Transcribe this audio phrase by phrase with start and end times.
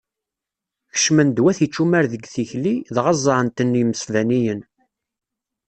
[0.93, 4.61] Kecmen-d wat icumar deg tikli, dɣa ẓẓɛen-ten yimesbaniyen.